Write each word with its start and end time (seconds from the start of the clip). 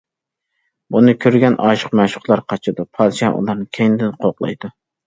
بۇنى 0.95 1.13
كۆرگەن 1.25 1.59
ئاشىق- 1.67 1.95
مەشۇقلار 2.01 2.45
قاچىدۇ، 2.55 2.89
پادىشاھ 2.91 3.39
ئۇلارنىڭ 3.39 3.73
كەينىدىن 3.81 4.23
قوغلايدۇ. 4.27 4.79